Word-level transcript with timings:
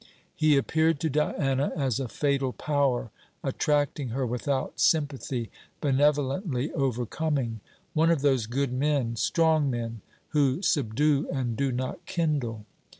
He 0.35 0.57
appeared 0.57 0.99
to 1.01 1.11
Diana 1.11 1.71
as 1.75 1.99
a 1.99 2.07
fatal 2.07 2.53
power, 2.53 3.11
attracting 3.43 4.09
her 4.09 4.25
without 4.25 4.79
sympathy, 4.79 5.51
benevolently 5.79 6.71
overcoming: 6.73 7.59
one 7.93 8.09
of 8.09 8.21
those 8.23 8.47
good 8.47 8.73
men, 8.73 9.15
strong 9.15 9.69
men, 9.69 10.01
who 10.29 10.63
subdue 10.63 11.29
and 11.31 11.55
do 11.55 11.71
not 11.71 12.03
kindle. 12.07 12.65